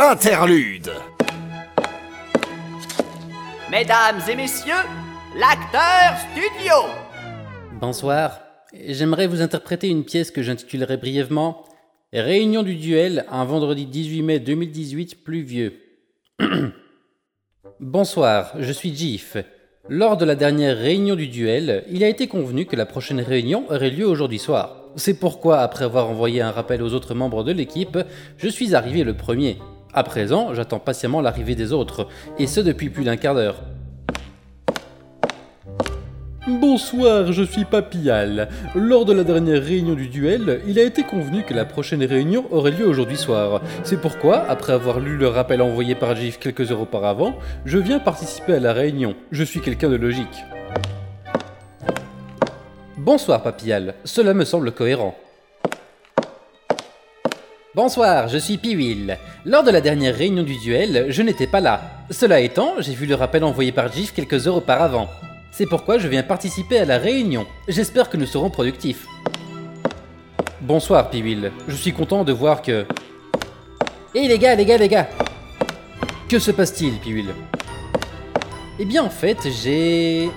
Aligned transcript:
Interlude 0.00 0.92
Mesdames 3.68 4.20
et 4.30 4.36
messieurs, 4.36 4.72
l'acteur 5.36 6.16
studio 6.30 6.72
Bonsoir. 7.80 8.38
J'aimerais 8.86 9.26
vous 9.26 9.42
interpréter 9.42 9.88
une 9.88 10.04
pièce 10.04 10.30
que 10.30 10.40
j'intitulerai 10.40 10.98
brièvement 10.98 11.64
Réunion 12.12 12.62
du 12.62 12.76
duel, 12.76 13.24
un 13.28 13.44
vendredi 13.44 13.86
18 13.86 14.22
mai 14.22 14.38
2018 14.38 15.24
pluvieux. 15.24 15.80
Bonsoir, 17.80 18.52
je 18.56 18.70
suis 18.70 18.94
Jif. 18.94 19.36
Lors 19.88 20.16
de 20.16 20.24
la 20.24 20.36
dernière 20.36 20.78
réunion 20.78 21.16
du 21.16 21.26
duel, 21.26 21.82
il 21.90 22.04
a 22.04 22.08
été 22.08 22.28
convenu 22.28 22.66
que 22.66 22.76
la 22.76 22.86
prochaine 22.86 23.20
réunion 23.20 23.64
aurait 23.68 23.90
lieu 23.90 24.06
aujourd'hui 24.06 24.38
soir. 24.38 24.76
C'est 24.94 25.18
pourquoi, 25.18 25.58
après 25.58 25.86
avoir 25.86 26.08
envoyé 26.08 26.40
un 26.40 26.52
rappel 26.52 26.84
aux 26.84 26.94
autres 26.94 27.16
membres 27.16 27.42
de 27.42 27.50
l'équipe, 27.50 27.98
je 28.36 28.48
suis 28.48 28.76
arrivé 28.76 29.02
le 29.02 29.14
premier. 29.14 29.58
À 29.94 30.02
présent, 30.02 30.54
j'attends 30.54 30.78
patiemment 30.78 31.20
l'arrivée 31.20 31.54
des 31.54 31.72
autres, 31.72 32.08
et 32.38 32.46
ce 32.46 32.60
depuis 32.60 32.90
plus 32.90 33.04
d'un 33.04 33.16
quart 33.16 33.34
d'heure. 33.34 33.62
Bonsoir, 36.46 37.32
je 37.32 37.42
suis 37.42 37.64
Papillal. 37.64 38.48
Lors 38.74 39.04
de 39.04 39.12
la 39.12 39.24
dernière 39.24 39.62
réunion 39.62 39.94
du 39.94 40.08
duel, 40.08 40.60
il 40.66 40.78
a 40.78 40.82
été 40.82 41.02
convenu 41.02 41.42
que 41.42 41.52
la 41.52 41.64
prochaine 41.64 42.02
réunion 42.04 42.46
aurait 42.50 42.70
lieu 42.70 42.86
aujourd'hui 42.86 43.16
soir. 43.16 43.60
C'est 43.82 44.00
pourquoi, 44.00 44.38
après 44.48 44.72
avoir 44.72 45.00
lu 45.00 45.16
le 45.16 45.28
rappel 45.28 45.60
envoyé 45.60 45.94
par 45.94 46.14
GIF 46.16 46.38
quelques 46.38 46.70
heures 46.70 46.80
auparavant, 46.80 47.34
je 47.64 47.78
viens 47.78 47.98
participer 47.98 48.54
à 48.54 48.60
la 48.60 48.72
réunion. 48.72 49.14
Je 49.30 49.44
suis 49.44 49.60
quelqu'un 49.60 49.90
de 49.90 49.96
logique. 49.96 50.44
Bonsoir, 52.96 53.42
Papillal. 53.42 53.94
Cela 54.04 54.32
me 54.34 54.44
semble 54.44 54.72
cohérent. 54.72 55.14
Bonsoir, 57.74 58.28
je 58.28 58.38
suis 58.38 58.56
Piwil. 58.56 59.18
Lors 59.44 59.62
de 59.62 59.70
la 59.70 59.82
dernière 59.82 60.16
réunion 60.16 60.42
du 60.42 60.56
duel, 60.56 61.06
je 61.10 61.20
n'étais 61.20 61.46
pas 61.46 61.60
là. 61.60 61.82
Cela 62.10 62.40
étant, 62.40 62.76
j'ai 62.78 62.94
vu 62.94 63.04
le 63.04 63.14
rappel 63.14 63.44
envoyé 63.44 63.72
par 63.72 63.92
GIF 63.92 64.14
quelques 64.14 64.48
heures 64.48 64.56
auparavant. 64.56 65.10
C'est 65.50 65.66
pourquoi 65.66 65.98
je 65.98 66.08
viens 66.08 66.22
participer 66.22 66.78
à 66.78 66.86
la 66.86 66.96
réunion. 66.96 67.46
J'espère 67.68 68.08
que 68.08 68.16
nous 68.16 68.24
serons 68.24 68.48
productifs. 68.48 69.06
Bonsoir, 70.62 71.10
Piwil. 71.10 71.52
Je 71.68 71.74
suis 71.74 71.92
content 71.92 72.24
de 72.24 72.32
voir 72.32 72.62
que... 72.62 72.86
Hé 74.14 74.28
les 74.28 74.38
gars, 74.38 74.54
les 74.54 74.64
gars, 74.64 74.78
les 74.78 74.88
gars 74.88 75.06
Que 76.26 76.38
se 76.38 76.50
passe-t-il, 76.50 76.94
Piwil? 76.94 77.34
Eh 78.78 78.86
bien, 78.86 79.04
en 79.04 79.10
fait, 79.10 79.46
j'ai... 79.62 80.30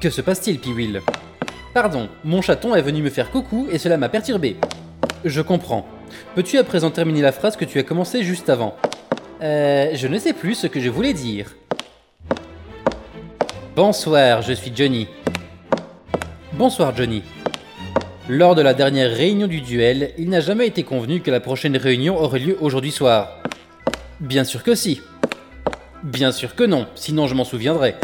Que 0.00 0.10
se 0.10 0.20
passe-t-il, 0.20 0.58
Piwil? 0.58 1.00
Pardon, 1.72 2.08
mon 2.24 2.42
chaton 2.42 2.74
est 2.74 2.82
venu 2.82 3.02
me 3.02 3.10
faire 3.10 3.30
coucou 3.30 3.68
et 3.70 3.78
cela 3.78 3.96
m'a 3.96 4.08
perturbé. 4.08 4.56
Je 5.24 5.40
comprends. 5.40 5.86
Peux-tu 6.34 6.58
à 6.58 6.64
présent 6.64 6.90
terminer 6.90 7.22
la 7.22 7.32
phrase 7.32 7.56
que 7.56 7.64
tu 7.64 7.78
as 7.78 7.82
commencée 7.82 8.22
juste 8.22 8.50
avant 8.50 8.76
Euh, 9.40 9.90
je 9.94 10.06
ne 10.06 10.18
sais 10.18 10.34
plus 10.34 10.54
ce 10.54 10.66
que 10.66 10.80
je 10.80 10.90
voulais 10.90 11.14
dire. 11.14 11.54
Bonsoir, 13.74 14.42
je 14.42 14.52
suis 14.52 14.70
Johnny. 14.74 15.08
Bonsoir, 16.52 16.94
Johnny. 16.94 17.22
Lors 18.28 18.54
de 18.54 18.60
la 18.60 18.74
dernière 18.74 19.10
réunion 19.10 19.46
du 19.46 19.62
duel, 19.62 20.12
il 20.18 20.28
n'a 20.28 20.40
jamais 20.40 20.66
été 20.66 20.82
convenu 20.82 21.20
que 21.20 21.30
la 21.30 21.40
prochaine 21.40 21.76
réunion 21.76 22.20
aurait 22.20 22.38
lieu 22.38 22.58
aujourd'hui 22.60 22.92
soir. 22.92 23.38
Bien 24.20 24.44
sûr 24.44 24.62
que 24.62 24.74
si. 24.74 25.00
Bien 26.02 26.32
sûr 26.32 26.54
que 26.54 26.64
non, 26.64 26.86
sinon 26.94 27.26
je 27.26 27.34
m'en 27.34 27.44
souviendrai. 27.44 27.94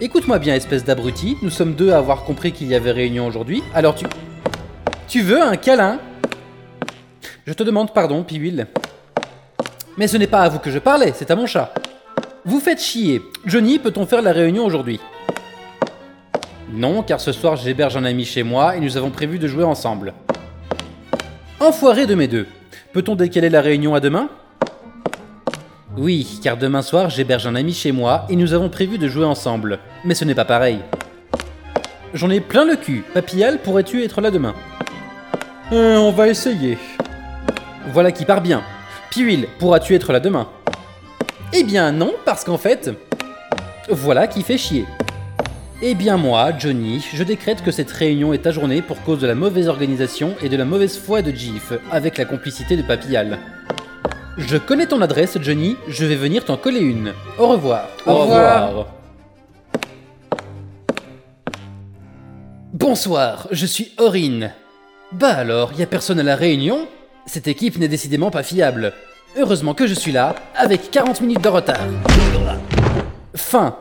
Écoute-moi 0.00 0.40
bien, 0.40 0.56
espèce 0.56 0.84
d'abruti, 0.84 1.36
nous 1.42 1.50
sommes 1.50 1.74
deux 1.74 1.92
à 1.92 1.98
avoir 1.98 2.24
compris 2.24 2.50
qu'il 2.50 2.66
y 2.66 2.74
avait 2.74 2.90
réunion 2.90 3.26
aujourd'hui, 3.26 3.62
alors 3.72 3.94
tu... 3.94 4.04
Tu 5.06 5.22
veux 5.22 5.40
un 5.40 5.56
câlin? 5.56 5.98
Je 7.50 7.54
te 7.56 7.64
demande 7.64 7.92
pardon, 7.92 8.22
Piwil. 8.22 8.68
Mais 9.96 10.06
ce 10.06 10.16
n'est 10.16 10.28
pas 10.28 10.42
à 10.42 10.48
vous 10.48 10.60
que 10.60 10.70
je 10.70 10.78
parlais, 10.78 11.12
c'est 11.16 11.32
à 11.32 11.34
mon 11.34 11.46
chat. 11.46 11.74
Vous 12.44 12.60
faites 12.60 12.80
chier. 12.80 13.22
Johnny, 13.44 13.80
peut-on 13.80 14.06
faire 14.06 14.22
la 14.22 14.30
réunion 14.30 14.64
aujourd'hui? 14.64 15.00
Non, 16.72 17.02
car 17.02 17.20
ce 17.20 17.32
soir 17.32 17.56
j'héberge 17.56 17.96
un 17.96 18.04
ami 18.04 18.24
chez 18.24 18.44
moi 18.44 18.76
et 18.76 18.80
nous 18.80 18.96
avons 18.96 19.10
prévu 19.10 19.40
de 19.40 19.48
jouer 19.48 19.64
ensemble. 19.64 20.14
Enfoiré 21.58 22.06
de 22.06 22.14
mes 22.14 22.28
deux. 22.28 22.46
Peut-on 22.92 23.16
décaler 23.16 23.50
la 23.50 23.62
réunion 23.62 23.96
à 23.96 24.00
demain? 24.00 24.28
Oui, 25.96 26.38
car 26.44 26.56
demain 26.56 26.82
soir 26.82 27.10
j'héberge 27.10 27.48
un 27.48 27.56
ami 27.56 27.74
chez 27.74 27.90
moi 27.90 28.26
et 28.28 28.36
nous 28.36 28.54
avons 28.54 28.68
prévu 28.68 28.96
de 28.96 29.08
jouer 29.08 29.24
ensemble. 29.24 29.80
Mais 30.04 30.14
ce 30.14 30.24
n'est 30.24 30.36
pas 30.36 30.44
pareil. 30.44 30.78
J'en 32.14 32.30
ai 32.30 32.38
plein 32.38 32.64
le 32.64 32.76
cul. 32.76 33.02
Papillal, 33.12 33.58
pourrais-tu 33.58 34.04
être 34.04 34.20
là 34.20 34.30
demain? 34.30 34.54
Euh, 35.72 35.96
on 35.96 36.12
va 36.12 36.28
essayer. 36.28 36.78
Voilà 37.88 38.12
qui 38.12 38.24
part 38.24 38.40
bien. 38.40 38.62
Piwil, 39.10 39.48
pourras-tu 39.58 39.94
être 39.94 40.12
là 40.12 40.20
demain? 40.20 40.48
Eh 41.52 41.64
bien 41.64 41.92
non, 41.92 42.12
parce 42.24 42.44
qu'en 42.44 42.58
fait... 42.58 42.90
Voilà 43.88 44.28
qui 44.28 44.42
fait 44.42 44.58
chier. 44.58 44.84
Eh 45.82 45.94
bien 45.94 46.16
moi, 46.16 46.50
Johnny, 46.58 47.04
je 47.12 47.24
décrète 47.24 47.64
que 47.64 47.70
cette 47.70 47.90
réunion 47.90 48.32
est 48.32 48.46
ajournée 48.46 48.82
pour 48.82 49.02
cause 49.02 49.18
de 49.18 49.26
la 49.26 49.34
mauvaise 49.34 49.66
organisation 49.66 50.34
et 50.42 50.48
de 50.48 50.56
la 50.56 50.64
mauvaise 50.64 50.98
foi 50.98 51.22
de 51.22 51.32
Gif, 51.32 51.72
avec 51.90 52.18
la 52.18 52.26
complicité 52.26 52.76
de 52.76 52.82
Papillal. 52.82 53.38
Je 54.36 54.58
connais 54.58 54.86
ton 54.86 55.00
adresse, 55.00 55.38
Johnny, 55.40 55.76
je 55.88 56.04
vais 56.04 56.16
venir 56.16 56.44
t'en 56.44 56.56
coller 56.56 56.80
une. 56.80 57.14
Au 57.38 57.48
revoir. 57.48 57.88
Au 58.06 58.18
revoir. 58.18 58.86
Bonsoir, 62.72 63.48
je 63.50 63.66
suis 63.66 63.92
Aurine. 63.98 64.52
Bah 65.12 65.34
alors, 65.34 65.72
y 65.72 65.82
a 65.82 65.86
personne 65.86 66.20
à 66.20 66.22
la 66.22 66.36
réunion? 66.36 66.86
Cette 67.32 67.46
équipe 67.46 67.78
n'est 67.78 67.86
décidément 67.86 68.32
pas 68.32 68.42
fiable. 68.42 68.92
Heureusement 69.36 69.72
que 69.72 69.86
je 69.86 69.94
suis 69.94 70.10
là, 70.10 70.34
avec 70.56 70.90
40 70.90 71.20
minutes 71.20 71.40
de 71.40 71.48
retard. 71.48 71.86
Fin. 73.36 73.76